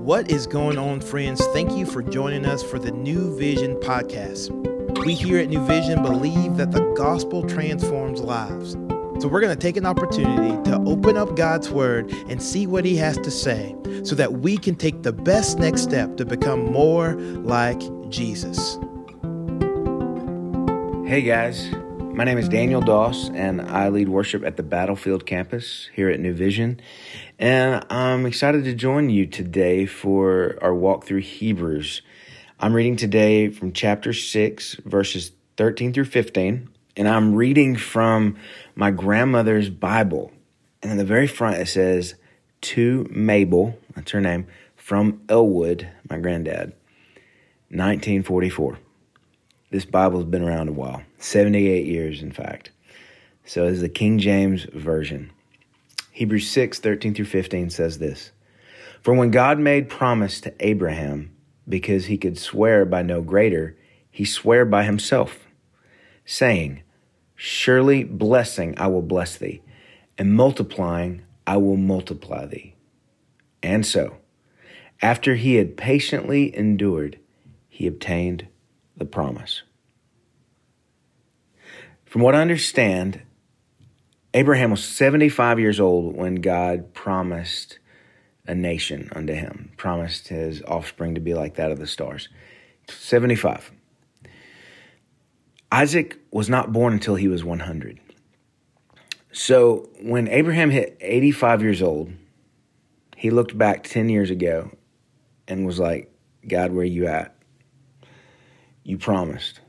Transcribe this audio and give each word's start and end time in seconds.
What 0.00 0.30
is 0.30 0.46
going 0.46 0.78
on, 0.78 1.02
friends? 1.02 1.44
Thank 1.48 1.72
you 1.72 1.84
for 1.84 2.02
joining 2.02 2.46
us 2.46 2.62
for 2.62 2.78
the 2.78 2.90
New 2.90 3.36
Vision 3.36 3.76
podcast. 3.76 4.48
We 5.04 5.12
here 5.12 5.36
at 5.36 5.50
New 5.50 5.62
Vision 5.66 6.02
believe 6.02 6.56
that 6.56 6.72
the 6.72 6.80
gospel 6.96 7.46
transforms 7.46 8.22
lives. 8.22 8.72
So 9.20 9.28
we're 9.28 9.42
going 9.42 9.54
to 9.54 9.60
take 9.60 9.76
an 9.76 9.84
opportunity 9.84 10.56
to 10.70 10.82
open 10.86 11.18
up 11.18 11.36
God's 11.36 11.68
word 11.68 12.10
and 12.30 12.42
see 12.42 12.66
what 12.66 12.86
he 12.86 12.96
has 12.96 13.18
to 13.18 13.30
say 13.30 13.76
so 14.02 14.14
that 14.14 14.32
we 14.40 14.56
can 14.56 14.74
take 14.74 15.02
the 15.02 15.12
best 15.12 15.58
next 15.58 15.82
step 15.82 16.16
to 16.16 16.24
become 16.24 16.72
more 16.72 17.12
like 17.20 17.80
Jesus. 18.08 18.78
Hey 21.06 21.20
guys, 21.20 21.70
my 22.14 22.24
name 22.24 22.38
is 22.38 22.48
Daniel 22.48 22.80
Doss, 22.80 23.30
and 23.34 23.60
I 23.62 23.88
lead 23.88 24.08
worship 24.08 24.44
at 24.44 24.56
the 24.56 24.62
Battlefield 24.62 25.26
campus 25.26 25.88
here 25.94 26.08
at 26.08 26.20
New 26.20 26.32
Vision. 26.32 26.80
And 27.40 27.86
I'm 27.88 28.26
excited 28.26 28.64
to 28.64 28.74
join 28.74 29.08
you 29.08 29.24
today 29.24 29.86
for 29.86 30.58
our 30.60 30.74
walk 30.74 31.06
through 31.06 31.22
Hebrews. 31.22 32.02
I'm 32.60 32.74
reading 32.74 32.96
today 32.96 33.48
from 33.48 33.72
chapter 33.72 34.12
6, 34.12 34.74
verses 34.84 35.32
13 35.56 35.94
through 35.94 36.04
15, 36.04 36.68
and 36.98 37.08
I'm 37.08 37.34
reading 37.34 37.76
from 37.76 38.36
my 38.74 38.90
grandmother's 38.90 39.70
Bible. 39.70 40.32
And 40.82 40.92
in 40.92 40.98
the 40.98 41.04
very 41.06 41.26
front, 41.26 41.56
it 41.56 41.68
says, 41.68 42.14
To 42.60 43.06
Mabel, 43.08 43.78
that's 43.94 44.10
her 44.10 44.20
name, 44.20 44.46
from 44.76 45.22
Elwood, 45.30 45.88
my 46.10 46.18
granddad, 46.18 46.74
1944. 47.70 48.78
This 49.70 49.86
Bible's 49.86 50.26
been 50.26 50.42
around 50.42 50.68
a 50.68 50.72
while, 50.72 51.04
78 51.16 51.86
years, 51.86 52.20
in 52.20 52.32
fact. 52.32 52.70
So 53.46 53.64
this 53.64 53.76
is 53.76 53.80
the 53.80 53.88
King 53.88 54.18
James 54.18 54.64
Version. 54.74 55.32
Hebrews 56.10 56.50
6, 56.50 56.78
13 56.80 57.14
through 57.14 57.24
15 57.26 57.70
says 57.70 57.98
this 57.98 58.32
For 59.02 59.14
when 59.14 59.30
God 59.30 59.58
made 59.58 59.88
promise 59.88 60.40
to 60.42 60.54
Abraham, 60.60 61.34
because 61.68 62.06
he 62.06 62.18
could 62.18 62.38
swear 62.38 62.84
by 62.84 63.02
no 63.02 63.20
greater, 63.20 63.76
he 64.10 64.24
sware 64.24 64.64
by 64.64 64.84
himself, 64.84 65.46
saying, 66.24 66.82
Surely 67.36 68.04
blessing 68.04 68.74
I 68.76 68.88
will 68.88 69.02
bless 69.02 69.36
thee, 69.36 69.62
and 70.18 70.34
multiplying 70.34 71.22
I 71.46 71.56
will 71.56 71.76
multiply 71.76 72.44
thee. 72.44 72.74
And 73.62 73.86
so, 73.86 74.18
after 75.00 75.36
he 75.36 75.54
had 75.54 75.76
patiently 75.76 76.54
endured, 76.54 77.18
he 77.68 77.86
obtained 77.86 78.48
the 78.96 79.06
promise. 79.06 79.62
From 82.04 82.22
what 82.22 82.34
I 82.34 82.40
understand, 82.40 83.22
Abraham 84.32 84.70
was 84.70 84.84
75 84.84 85.58
years 85.58 85.80
old 85.80 86.16
when 86.16 86.36
God 86.36 86.94
promised 86.94 87.78
a 88.46 88.54
nation 88.54 89.10
unto 89.12 89.32
him, 89.32 89.72
promised 89.76 90.28
his 90.28 90.62
offspring 90.62 91.14
to 91.16 91.20
be 91.20 91.34
like 91.34 91.56
that 91.56 91.72
of 91.72 91.78
the 91.78 91.86
stars. 91.86 92.28
75. 92.88 93.72
Isaac 95.72 96.18
was 96.30 96.48
not 96.48 96.72
born 96.72 96.92
until 96.92 97.16
he 97.16 97.28
was 97.28 97.44
100. 97.44 98.00
So 99.32 99.88
when 100.00 100.28
Abraham 100.28 100.70
hit 100.70 100.96
85 101.00 101.62
years 101.62 101.82
old, 101.82 102.12
he 103.16 103.30
looked 103.30 103.56
back 103.56 103.84
10 103.84 104.08
years 104.08 104.30
ago 104.30 104.70
and 105.46 105.66
was 105.66 105.78
like, 105.78 106.12
God, 106.46 106.72
where 106.72 106.84
you 106.84 107.06
at? 107.06 107.36
You 108.82 108.98
promised. 108.98 109.60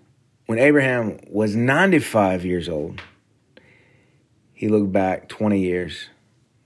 When 0.46 0.58
Abraham 0.58 1.20
was 1.28 1.56
95 1.56 2.46
years 2.46 2.68
old, 2.70 3.02
he 4.62 4.68
looked 4.68 4.92
back 4.92 5.28
20 5.28 5.60
years. 5.60 6.08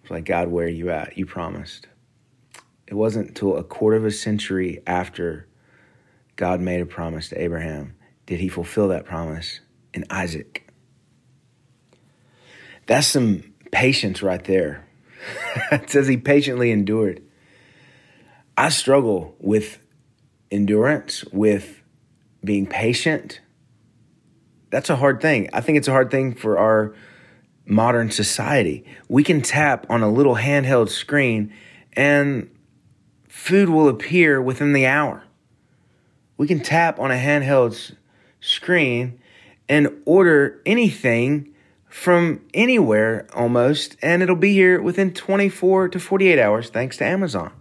was 0.01 0.11
like, 0.11 0.25
God, 0.25 0.49
where 0.49 0.65
are 0.65 0.69
you 0.69 0.89
at? 0.89 1.17
You 1.17 1.25
promised. 1.25 1.88
It 2.88 2.93
wasn't 2.93 3.29
until 3.29 3.55
a 3.55 3.63
quarter 3.63 3.95
of 3.95 4.03
a 4.03 4.11
century 4.11 4.81
after 4.85 5.47
God 6.35 6.59
made 6.59 6.81
a 6.81 6.85
promise 6.85 7.29
to 7.29 7.41
Abraham 7.41 7.95
did 8.25 8.41
he 8.41 8.49
fulfill 8.49 8.89
that 8.89 9.05
promise 9.05 9.61
in 9.94 10.03
Isaac. 10.09 10.67
That's 12.85 13.07
some 13.07 13.53
patience 13.72 14.22
right 14.22 14.44
there. 14.44 14.85
it 15.72 15.89
says 15.89 16.09
he 16.09 16.17
patiently 16.17 16.72
endured. 16.72 17.23
I 18.57 18.69
struggle 18.69 19.38
with 19.39 19.79
endurance, 20.51 21.23
with 21.31 21.81
being 22.44 22.67
patient. 22.67 23.39
That's 24.69 24.89
a 24.89 24.97
hard 24.97 25.22
thing. 25.22 25.50
I 25.53 25.62
think 25.62 25.77
it's 25.77 25.88
a 25.88 25.91
hard 25.91 26.12
thing 26.12 26.35
for 26.35 26.57
our 26.57 26.94
modern 27.65 28.11
society. 28.11 28.85
We 29.07 29.23
can 29.23 29.41
tap 29.41 29.85
on 29.89 30.03
a 30.03 30.09
little 30.09 30.35
handheld 30.35 30.89
screen 30.89 31.53
and 31.93 32.49
food 33.27 33.69
will 33.69 33.87
appear 33.87 34.41
within 34.41 34.73
the 34.73 34.85
hour. 34.85 35.23
We 36.37 36.47
can 36.47 36.59
tap 36.59 36.99
on 36.99 37.11
a 37.11 37.15
handheld 37.15 37.95
screen 38.39 39.19
and 39.67 40.01
order 40.05 40.61
anything 40.65 41.53
from 41.87 42.41
anywhere 42.53 43.25
almost, 43.33 43.95
and 44.01 44.21
it'll 44.21 44.35
be 44.35 44.53
here 44.53 44.81
within 44.81 45.13
24 45.13 45.89
to 45.89 45.99
48 45.99 46.37
hours 46.39 46.69
thanks 46.69 46.97
to 46.97 47.05
Amazon. 47.05 47.53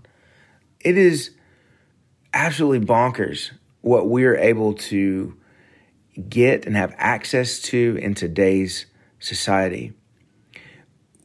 It 0.81 0.99
is 0.99 1.31
absolutely 2.33 2.85
bonkers 2.85 3.53
what 3.81 4.09
we're 4.09 4.37
able 4.37 4.75
to 4.75 5.37
get 6.29 6.67
and 6.67 6.77
have 6.77 6.95
access 6.97 7.61
to 7.61 7.97
in 8.03 8.15
today's 8.15 8.87
society. 9.25 9.93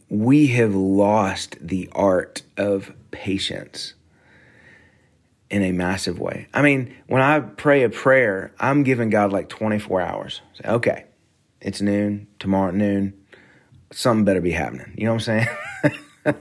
We 0.09 0.47
have 0.47 0.73
lost 0.73 1.57
the 1.61 1.89
art 1.91 2.41
of 2.57 2.93
patience 3.11 3.93
in 5.49 5.63
a 5.63 5.71
massive 5.71 6.19
way. 6.19 6.47
I 6.53 6.61
mean, 6.61 6.95
when 7.07 7.21
I 7.21 7.39
pray 7.41 7.83
a 7.83 7.89
prayer, 7.89 8.53
I'm 8.59 8.83
giving 8.83 9.09
God 9.09 9.31
like 9.31 9.49
24 9.49 10.01
hours. 10.01 10.41
Say, 10.53 10.69
okay, 10.69 11.05
it's 11.59 11.81
noon, 11.81 12.27
tomorrow 12.39 12.69
at 12.69 12.75
noon, 12.75 13.13
something 13.91 14.25
better 14.25 14.41
be 14.41 14.51
happening. 14.51 14.93
You 14.95 15.05
know 15.05 15.15
what 15.15 15.27
I'm 15.27 15.47
saying? 16.23 16.35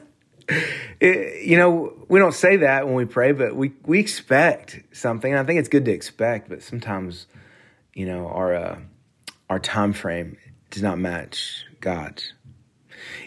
it, 1.01 1.47
you 1.47 1.57
know, 1.57 1.93
we 2.09 2.19
don't 2.19 2.35
say 2.35 2.59
that 2.59 2.87
when 2.87 2.95
we 2.95 3.05
pray, 3.05 3.33
but 3.33 3.57
we, 3.57 3.73
we 3.85 3.99
expect 3.99 4.81
something. 4.93 5.35
I 5.35 5.43
think 5.45 5.59
it's 5.59 5.69
good 5.69 5.87
to 5.87 5.93
expect, 5.93 6.49
but 6.49 6.63
sometimes, 6.63 7.27
you 7.95 8.07
know, 8.07 8.29
our, 8.29 8.55
uh, 8.55 8.79
our 9.51 9.59
time 9.59 9.93
frame 9.93 10.37
does 10.71 10.83
not 10.83 10.99
match 10.99 11.65
God's. 11.81 12.33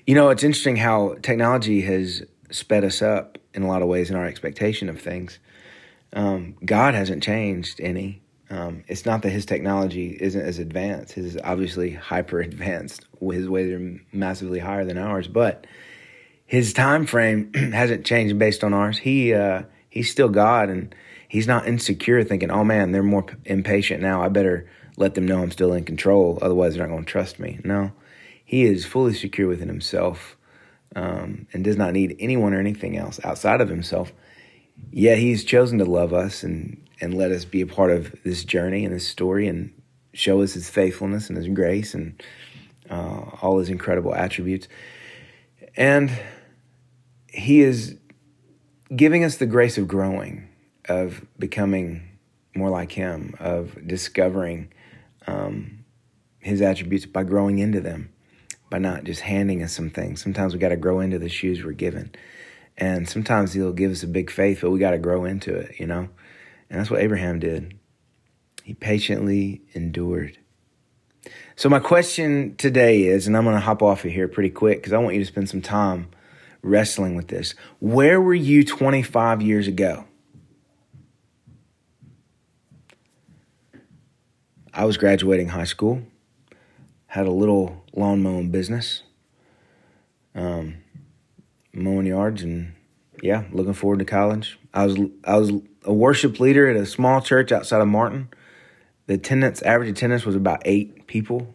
You 0.06 0.16
know, 0.16 0.30
it's 0.30 0.44
interesting 0.44 0.76
how 0.76 1.16
technology 1.22 1.82
has 1.82 2.24
sped 2.52 2.84
us 2.84 3.02
up 3.02 3.38
in 3.54 3.64
a 3.64 3.68
lot 3.68 3.82
of 3.82 3.88
ways 3.88 4.10
in 4.10 4.16
our 4.16 4.26
expectation 4.26 4.90
of 4.90 5.02
things. 5.02 5.40
Um, 6.14 6.56
God 6.66 6.94
hasn't 6.94 7.24
changed 7.24 7.80
any. 7.80 8.22
Um, 8.50 8.84
it's 8.88 9.06
not 9.06 9.22
that 9.22 9.30
his 9.30 9.46
technology 9.46 10.18
isn't 10.20 10.42
as 10.42 10.60
advanced. 10.60 11.14
His 11.14 11.36
is 11.36 11.42
obviously 11.42 11.92
hyper 11.92 12.42
advanced. 12.42 13.06
His 13.22 13.48
ways 13.48 13.72
are 13.72 14.00
massively 14.12 14.60
higher 14.60 14.84
than 14.84 14.98
ours, 14.98 15.30
but 15.30 15.66
his 16.46 16.74
time 16.74 17.06
frame 17.06 17.54
hasn't 17.56 18.06
changed 18.06 18.38
based 18.38 18.64
on 18.64 18.74
ours. 18.74 18.98
He 18.98 19.34
uh, 19.34 19.64
he's 19.90 20.12
still 20.12 20.28
God, 20.28 20.68
and 20.70 20.94
he's 21.30 21.48
not 21.48 21.66
insecure, 21.66 22.26
thinking, 22.26 22.52
"Oh 22.52 22.66
man, 22.66 22.92
they're 22.92 23.04
more 23.04 23.26
impatient 23.46 24.02
now. 24.02 24.22
I 24.22 24.28
better 24.28 24.70
let 24.98 25.16
them 25.16 25.28
know 25.28 25.42
I'm 25.42 25.52
still 25.52 25.74
in 25.74 25.84
control. 25.84 26.40
Otherwise, 26.42 26.76
they're 26.76 26.86
not 26.86 26.94
going 26.94 27.06
to 27.06 27.12
trust 27.12 27.40
me." 27.40 27.60
No, 27.64 27.92
he 28.44 28.64
is 28.64 28.86
fully 28.86 29.14
secure 29.14 29.48
within 29.48 29.68
himself, 29.68 30.38
um, 30.96 31.48
and 31.54 31.64
does 31.64 31.78
not 31.78 31.94
need 31.94 32.16
anyone 32.20 32.54
or 32.54 32.60
anything 32.60 32.98
else 32.98 33.20
outside 33.24 33.62
of 33.62 33.70
himself 33.70 34.12
yeah, 34.90 35.16
he's 35.16 35.44
chosen 35.44 35.78
to 35.78 35.86
love 35.86 36.14
us 36.14 36.44
and 36.44 36.78
and 37.00 37.16
let 37.16 37.32
us 37.32 37.46
be 37.46 37.62
a 37.62 37.68
part 37.68 37.92
of 37.92 38.16
this 38.24 38.44
journey 38.44 38.86
and 38.86 38.94
this 38.94 39.08
story 39.08 39.48
and 39.48 39.74
show 40.14 40.42
us 40.42 40.54
his 40.54 40.70
faithfulness 40.70 41.30
and 41.30 41.38
his 41.38 41.48
grace 41.48 41.96
and 41.96 42.22
uh, 42.90 43.22
all 43.42 43.58
his 43.58 43.70
incredible 43.70 44.14
attributes. 44.14 44.68
And 45.76 46.12
he 47.28 47.62
is 47.62 47.98
giving 48.96 49.24
us 49.24 49.38
the 49.38 49.48
grace 49.48 49.80
of 49.80 49.88
growing, 49.88 50.48
of 50.88 51.26
becoming 51.40 52.04
more 52.56 52.70
like 52.70 52.92
him, 52.92 53.34
of 53.40 53.88
discovering 53.88 54.72
um, 55.28 55.86
his 56.40 56.62
attributes 56.62 57.06
by 57.06 57.24
growing 57.24 57.60
into 57.60 57.80
them, 57.80 58.12
by 58.70 58.80
not 58.80 59.04
just 59.04 59.22
handing 59.22 59.64
us 59.64 59.74
some 59.74 59.90
things. 59.90 60.22
Sometimes 60.22 60.54
we 60.54 60.60
got 60.60 60.70
to 60.70 60.78
grow 60.78 61.00
into 61.00 61.20
the 61.20 61.30
shoes 61.30 61.64
we're 61.64 61.72
given. 61.72 62.12
And 62.78 63.08
sometimes 63.08 63.54
he'll 63.54 63.74
give 63.74 63.92
us 63.92 64.04
a 64.04 64.08
big 64.08 64.32
faith, 64.32 64.60
but 64.62 64.72
we 64.72 64.80
got 64.80 64.92
to 64.92 64.98
grow 64.98 65.26
into 65.26 65.54
it, 65.54 65.80
you 65.80 65.86
know? 65.86 66.10
And 66.70 66.80
that's 66.80 66.90
what 66.90 67.02
Abraham 67.02 67.40
did. 67.40 67.78
He 68.64 68.74
patiently 68.74 69.62
endured. 69.74 70.38
So, 71.56 71.70
my 71.70 71.80
question 71.80 72.56
today 72.56 73.04
is, 73.04 73.28
and 73.28 73.38
I'm 73.38 73.44
going 73.44 73.56
to 73.56 73.62
hop 73.62 73.84
off 73.84 74.06
of 74.06 74.12
here 74.12 74.28
pretty 74.28 74.50
quick 74.50 74.80
because 74.80 74.94
I 74.94 74.98
want 74.98 75.16
you 75.16 75.22
to 75.22 75.28
spend 75.28 75.50
some 75.50 75.62
time 75.62 76.08
wrestling 76.64 77.16
with 77.16 77.28
this. 77.28 77.54
Where 77.80 78.20
were 78.20 78.34
you 78.34 78.64
25 78.64 79.42
years 79.42 79.68
ago? 79.68 80.06
I 84.74 84.86
was 84.86 84.98
graduating 84.98 85.50
high 85.50 85.66
school, 85.66 86.02
had 87.08 87.28
a 87.28 87.32
little 87.32 87.84
lawn 87.94 88.24
mowing 88.24 88.52
business. 88.52 89.04
Um, 90.34 90.78
mowing 91.74 92.06
yards 92.06 92.42
and 92.42 92.74
yeah, 93.22 93.44
looking 93.52 93.74
forward 93.74 94.00
to 94.00 94.06
college. 94.06 94.58
I 94.74 94.86
was 94.86 94.98
I 95.24 95.38
was 95.38 95.52
a 95.84 95.94
worship 95.94 96.40
leader 96.40 96.70
at 96.70 96.76
a 96.76 96.86
small 96.86 97.22
church 97.22 97.52
outside 97.52 97.82
of 97.82 97.88
Martin. 97.88 98.30
The 99.08 99.16
attendance 99.16 99.62
average 99.62 99.90
attendance 99.90 100.26
was 100.26 100.36
about 100.36 100.62
eight 100.66 101.08
people, 101.08 101.54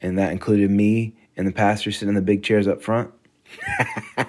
and 0.00 0.18
that 0.18 0.32
included 0.32 0.70
me 0.70 1.14
and 1.36 1.46
the 1.46 1.52
pastor 1.52 1.92
sitting 1.92 2.08
in 2.10 2.14
the 2.14 2.22
big 2.22 2.42
chairs 2.42 2.66
up 2.66 2.82
front. 2.82 3.12
that 4.16 4.28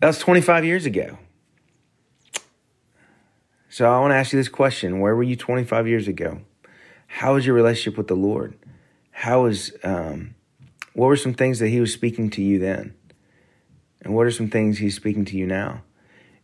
was 0.00 0.18
25 0.18 0.64
years 0.64 0.86
ago. 0.86 1.18
So 3.72 3.90
I 3.90 3.98
want 4.00 4.10
to 4.10 4.16
ask 4.16 4.34
you 4.34 4.38
this 4.38 4.50
question: 4.50 5.00
Where 5.00 5.16
were 5.16 5.22
you 5.22 5.34
25 5.34 5.88
years 5.88 6.06
ago? 6.06 6.42
How 7.06 7.32
was 7.32 7.46
your 7.46 7.54
relationship 7.54 7.96
with 7.96 8.06
the 8.06 8.14
Lord? 8.14 8.54
How 9.12 9.44
was 9.44 9.72
um, 9.82 10.34
what 10.92 11.06
were 11.06 11.16
some 11.16 11.32
things 11.32 11.58
that 11.60 11.68
He 11.68 11.80
was 11.80 11.90
speaking 11.90 12.28
to 12.32 12.42
you 12.42 12.58
then? 12.58 12.94
And 14.02 14.14
what 14.14 14.26
are 14.26 14.30
some 14.30 14.50
things 14.50 14.76
He's 14.76 14.94
speaking 14.94 15.24
to 15.24 15.38
you 15.38 15.46
now? 15.46 15.84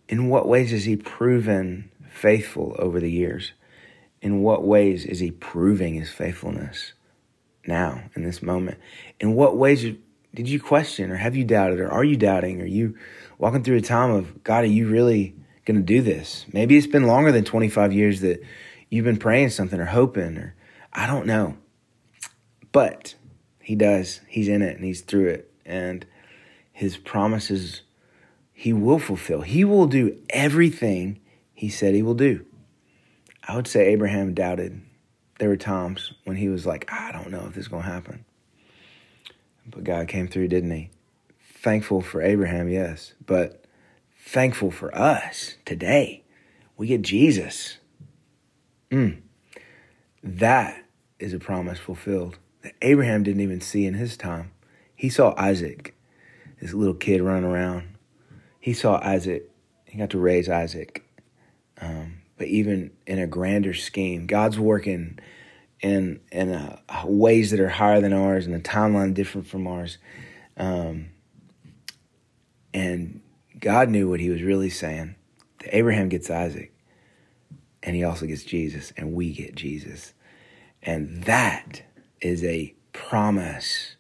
In 0.09 0.31
what 0.31 0.49
ways 0.49 0.71
has 0.71 0.87
He 0.87 0.97
proven 0.97 1.91
faithful 2.09 2.75
over 2.79 2.99
the 2.99 3.11
years? 3.11 3.53
In 4.23 4.41
what 4.41 4.65
ways 4.65 5.05
is 5.05 5.19
He 5.19 5.31
proving 5.31 5.97
His 5.97 6.09
faithfulness 6.09 6.95
now, 7.67 8.05
in 8.17 8.23
this 8.23 8.41
moment? 8.41 8.79
In 9.21 9.35
what 9.35 9.59
ways 9.59 9.83
did 10.35 10.49
you 10.49 10.59
question, 10.59 11.11
or 11.11 11.17
have 11.17 11.37
you 11.37 11.45
doubted, 11.45 11.79
or 11.79 11.93
are 11.93 12.05
you 12.05 12.17
doubting? 12.17 12.63
Are 12.63 12.67
you 12.67 12.97
walking 13.37 13.63
through 13.63 13.77
a 13.77 13.83
time 13.83 14.13
of, 14.13 14.43
God, 14.43 14.65
are 14.65 14.69
you 14.69 14.89
really 14.89 15.35
going 15.69 15.77
to 15.77 15.83
do 15.83 16.03
this? 16.03 16.47
Maybe 16.53 16.77
it's 16.77 16.89
been 16.89 17.07
longer 17.07 17.31
than 17.31 17.45
25 17.45 17.93
years 17.93 18.21
that 18.23 18.43
you've 18.91 19.05
been 19.05 19.19
praying 19.19 19.51
something 19.51 19.79
or 19.79 19.85
hoping, 19.85 20.37
or 20.37 20.57
I 20.93 21.07
don't 21.07 21.27
know. 21.27 21.57
But 22.73 23.15
He 23.61 23.77
does. 23.77 24.21
He's 24.27 24.49
in 24.49 24.63
it 24.63 24.77
and 24.77 24.85
He's 24.85 25.03
through 25.03 25.29
it. 25.29 25.53
And 25.65 26.05
his 26.79 26.97
promises 26.97 27.83
he 28.53 28.73
will 28.73 29.01
fulfill. 29.01 29.41
He 29.41 29.65
will 29.65 29.89
do 29.89 30.17
everything 30.31 31.19
he 31.53 31.69
said 31.69 31.93
he 31.93 32.03
will 32.03 32.15
do. 32.15 32.47
I 33.49 33.57
would 33.57 33.67
say 33.67 33.87
Abraham 33.89 34.33
doubted. 34.33 34.81
There 35.41 35.49
were 35.49 35.57
times 35.57 36.13
when 36.23 36.37
he 36.37 36.49
was 36.49 36.67
like, 36.67 36.89
I 36.93 37.11
don't 37.11 37.33
know 37.33 37.47
if 37.47 37.55
this 37.55 37.63
is 37.63 37.69
going 37.69 37.83
to 37.83 37.89
happen. 37.89 38.25
But 39.67 39.83
God 39.83 40.07
came 40.07 40.29
through, 40.29 40.47
didn't 40.47 40.71
he? 40.71 40.91
Thankful 41.53 42.01
for 42.01 42.23
Abraham, 42.23 42.69
yes, 42.69 43.15
but 43.27 43.65
thankful 44.29 44.71
for 44.71 44.95
us 44.95 45.57
today. 45.65 46.23
We 46.77 46.87
get 46.87 47.01
Jesus. 47.01 47.79
Mm. 48.91 49.23
That 50.23 50.85
is 51.19 51.33
a 51.33 51.39
promise 51.39 51.79
fulfilled 51.79 52.39
that 52.63 52.75
Abraham 52.83 53.23
didn't 53.23 53.41
even 53.41 53.63
see 53.63 53.87
in 53.87 53.95
his 53.95 54.17
time. 54.17 54.53
He 54.95 55.09
saw 55.09 55.35
Isaac 55.39 55.95
this 56.61 56.75
little 56.75 56.95
kid 56.95 57.23
running 57.23 57.45
around. 57.45 57.89
He 58.61 58.75
saw 58.75 59.01
Isaac. 59.03 59.51
He 59.87 59.97
got 59.97 60.11
to 60.11 60.19
raise 60.19 60.49
Isaac. 60.49 61.05
Um, 61.81 62.21
but 62.37 62.49
even 62.49 62.91
in 63.07 63.19
a 63.19 63.27
grander 63.27 63.73
scheme, 63.73 64.27
God's 64.27 64.59
working 64.59 65.19
in 65.81 66.21
in 66.31 66.53
uh, 66.53 66.81
ways 67.05 67.51
that 67.53 67.61
are 67.61 67.69
higher 67.69 68.01
than 68.01 68.13
ours 68.13 68.45
and 68.45 68.55
a 68.55 68.61
timeline 68.61 69.15
different 69.15 69.47
from 69.47 69.67
ours. 69.67 69.97
Um, 70.57 71.11
and 72.75 73.23
God 73.59 73.89
knew 73.89 74.09
what 74.09 74.21
He 74.21 74.31
was 74.31 74.43
really 74.43 74.71
saying. 74.71 75.17
Abraham 75.67 76.09
gets 76.09 76.31
Isaac, 76.31 76.73
and 77.83 77.97
he 77.97 78.05
also 78.05 78.27
gets 78.27 78.45
Jesus, 78.45 78.93
and 78.97 79.13
we 79.13 79.33
get 79.33 79.55
Jesus, 79.55 80.15
and 80.83 81.25
that 81.25 81.83
is 82.21 82.45
a 82.45 82.75
promise 82.93 83.97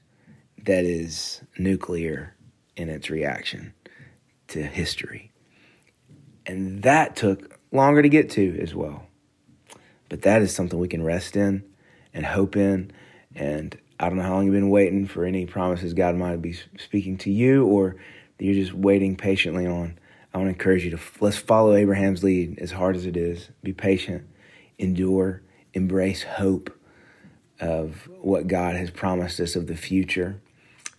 that 0.64 0.84
is 0.84 1.42
nuclear 1.58 2.36
in 2.76 2.88
its 2.88 3.10
reaction 3.10 3.74
to 4.48 4.62
history. 4.62 5.32
And 6.46 6.82
that 6.82 7.16
took 7.16 7.58
longer 7.72 8.02
to 8.02 8.08
get 8.08 8.30
to 8.30 8.58
as 8.60 8.74
well. 8.74 9.06
But 10.08 10.22
that 10.22 10.42
is 10.42 10.54
something 10.54 10.78
we 10.78 10.88
can 10.88 11.02
rest 11.02 11.36
in 11.36 11.64
and 12.14 12.24
hope 12.24 12.56
in. 12.56 12.90
And 13.34 13.76
I 14.00 14.08
don't 14.08 14.16
know 14.18 14.24
how 14.24 14.34
long 14.34 14.46
you've 14.46 14.54
been 14.54 14.70
waiting 14.70 15.06
for 15.06 15.24
any 15.24 15.44
promises 15.44 15.92
God 15.92 16.16
might 16.16 16.40
be 16.40 16.58
speaking 16.78 17.18
to 17.18 17.30
you 17.30 17.66
or 17.66 17.96
that 18.38 18.44
you're 18.44 18.54
just 18.54 18.72
waiting 18.72 19.16
patiently 19.16 19.66
on. 19.66 19.98
I 20.32 20.38
want 20.38 20.48
to 20.48 20.52
encourage 20.52 20.84
you 20.84 20.90
to 20.92 21.00
let's 21.20 21.36
follow 21.36 21.74
Abraham's 21.74 22.22
lead 22.22 22.58
as 22.58 22.72
hard 22.72 22.96
as 22.96 23.06
it 23.06 23.16
is. 23.16 23.50
Be 23.62 23.72
patient, 23.72 24.26
endure, 24.78 25.42
embrace 25.74 26.22
hope 26.22 26.70
of 27.60 28.08
what 28.20 28.46
God 28.46 28.76
has 28.76 28.90
promised 28.90 29.40
us 29.40 29.56
of 29.56 29.66
the 29.66 29.76
future 29.76 30.40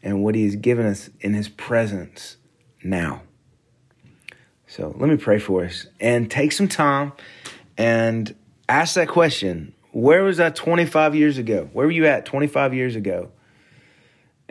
and 0.03 0.23
what 0.23 0.35
He 0.35 0.45
has 0.45 0.55
given 0.55 0.85
us 0.85 1.09
in 1.21 1.33
His 1.33 1.49
presence 1.49 2.37
now. 2.83 3.21
So 4.67 4.95
let 4.97 5.09
me 5.09 5.17
pray 5.17 5.39
for 5.39 5.65
us 5.65 5.87
and 5.99 6.29
take 6.29 6.51
some 6.51 6.67
time 6.67 7.13
and 7.77 8.35
ask 8.67 8.95
that 8.95 9.07
question 9.07 9.73
Where 9.91 10.23
was 10.23 10.39
I 10.39 10.49
25 10.49 11.15
years 11.15 11.37
ago? 11.37 11.69
Where 11.73 11.87
were 11.87 11.91
you 11.91 12.05
at 12.05 12.25
25 12.25 12.73
years 12.73 12.95
ago? 12.95 13.31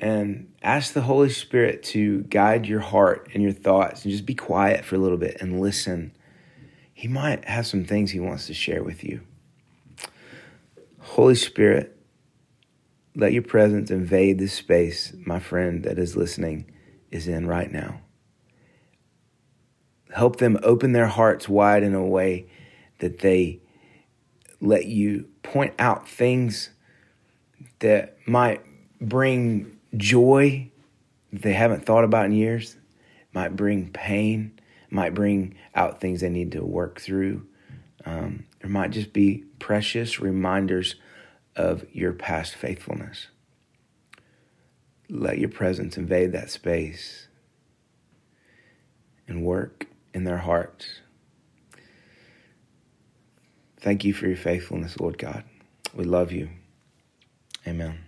And 0.01 0.53
ask 0.63 0.93
the 0.93 1.01
Holy 1.01 1.29
Spirit 1.29 1.83
to 1.85 2.23
guide 2.23 2.67
your 2.67 2.81
heart 2.81 3.31
and 3.35 3.43
your 3.43 3.53
thoughts 3.53 4.05
and 4.05 4.13
just 4.13 4.25
be 4.25 4.35
quiet 4.35 4.85
for 4.85 4.95
a 4.95 4.99
little 4.99 5.19
bit 5.19 5.39
and 5.41 5.61
listen. 5.61 6.13
He 6.95 7.09
might 7.09 7.45
have 7.47 7.67
some 7.67 7.85
things 7.85 8.13
He 8.13 8.21
wants 8.21 8.47
to 8.47 8.55
share 8.55 8.85
with 8.85 9.03
you. 9.03 9.23
Holy 11.01 11.35
Spirit, 11.35 11.97
let 13.17 13.33
your 13.33 13.43
presence 13.43 13.91
invade 13.91 14.39
this 14.39 14.53
space, 14.53 15.13
my 15.27 15.41
friend 15.41 15.83
that 15.83 15.99
is 15.99 16.17
listening 16.17 16.71
is 17.11 17.27
in 17.27 17.47
right 17.47 17.73
now. 17.73 18.01
Help 20.15 20.37
them 20.37 20.59
open 20.63 20.93
their 20.93 21.09
hearts 21.09 21.49
wide 21.49 21.83
in 21.83 21.95
a 21.95 22.05
way 22.05 22.47
that 23.01 23.19
they 23.19 23.61
let 24.61 24.87
you 24.87 25.29
point 25.43 25.75
out 25.79 26.09
things 26.09 26.71
that 27.81 28.17
might 28.27 28.63
bring 29.01 29.78
joy 29.97 30.71
that 31.33 31.43
they 31.43 31.53
haven't 31.53 31.85
thought 31.85 32.05
about 32.05 32.27
in 32.27 32.33
years, 32.33 32.77
might 33.33 33.57
bring 33.57 33.91
pain, 33.91 34.59
might 34.91 35.15
bring 35.15 35.55
out 35.75 36.01
things 36.01 36.21
they 36.21 36.29
need 36.29 36.53
to 36.53 36.65
work 36.65 37.01
through. 37.01 37.47
Um, 38.05 38.47
there 38.61 38.71
might 38.71 38.91
just 38.91 39.13
be 39.13 39.45
precious 39.59 40.21
reminders 40.21 40.97
of 41.57 41.85
your 41.93 42.13
past 42.13 42.55
faithfulness. 42.55 43.29
Let 45.11 45.39
your 45.39 45.49
presence 45.49 45.97
invade 45.97 46.33
that 46.33 46.51
space 46.51 47.29
and 49.27 49.45
work 49.45 49.87
in 50.15 50.25
their 50.25 50.39
hearts. 50.39 51.01
Thank 53.81 54.05
you 54.05 54.13
for 54.13 54.27
your 54.27 54.37
faithfulness, 54.37 54.99
Lord 54.99 55.19
God. 55.19 55.45
We 55.95 56.05
love 56.05 56.33
you. 56.33 56.51
Amen. 57.67 58.08